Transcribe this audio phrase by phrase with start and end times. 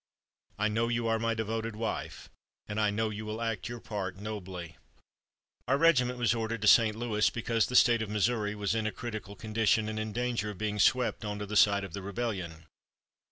[0.57, 2.27] I know you are my devoted wife,
[2.67, 4.77] and I know you will act your part nobly."
[5.67, 6.95] Our regiment was ordered to St.
[6.95, 10.57] Louis because the State of Missouri was in a critical condition and in danger of
[10.57, 12.65] being swept onto the side of the rebellion.